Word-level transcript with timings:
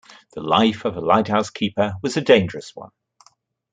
The 0.33 0.41
life 0.41 0.83
of 0.85 0.97
a 0.97 0.99
lighthouse 0.99 1.51
keeper 1.51 1.93
was 2.01 2.17
a 2.17 2.21
dangerous 2.21 2.75
one. 2.75 2.89